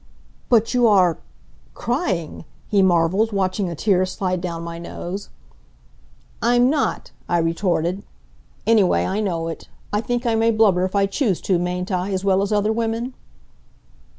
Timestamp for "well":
12.25-12.41